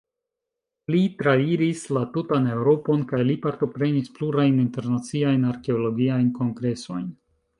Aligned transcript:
Li 0.93 1.01
trairis 1.19 1.83
la 1.97 2.01
tutan 2.15 2.47
Eŭropon 2.53 3.03
kaj 3.11 3.19
li 3.29 3.35
partoprenis 3.45 4.09
plurajn 4.17 4.57
internaciajn 4.65 5.47
arkeologiajn 5.53 6.35
kongresojn. 6.41 7.07